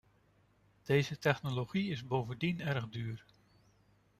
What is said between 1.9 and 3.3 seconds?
is bovendien erg duur.